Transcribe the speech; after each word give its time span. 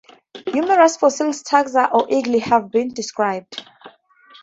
Numerous 0.51 0.97
fossil 0.97 1.27
taxa 1.31 1.87
of 1.93 2.09
eagles 2.09 2.41
have 2.45 2.71
been 2.71 2.91
described. 2.91 3.63